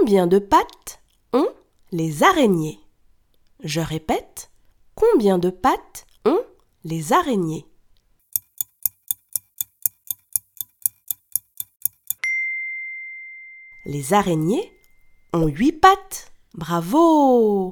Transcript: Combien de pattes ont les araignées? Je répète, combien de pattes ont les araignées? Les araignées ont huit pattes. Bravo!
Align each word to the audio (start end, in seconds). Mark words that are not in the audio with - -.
Combien 0.00 0.26
de 0.26 0.38
pattes 0.38 1.02
ont 1.34 1.50
les 1.92 2.22
araignées? 2.22 2.80
Je 3.62 3.82
répète, 3.82 4.50
combien 4.94 5.38
de 5.38 5.50
pattes 5.50 6.06
ont 6.24 6.40
les 6.84 7.12
araignées? 7.12 7.66
Les 13.84 14.14
araignées 14.14 14.72
ont 15.34 15.48
huit 15.48 15.72
pattes. 15.72 16.32
Bravo! 16.54 17.70